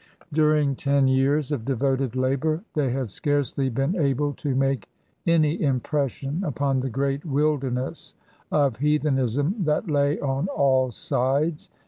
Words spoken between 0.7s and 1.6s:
ten years